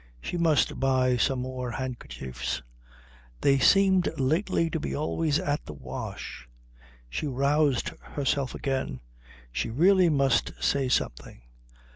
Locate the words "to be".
4.71-4.95